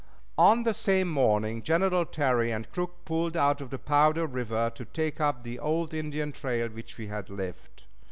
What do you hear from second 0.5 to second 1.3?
the same